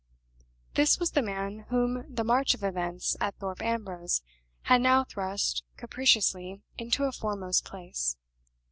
[0.73, 4.23] This was the man whom the march of events at Thorpe Ambrose
[4.63, 8.17] had now thrust capriciously into a foremost place.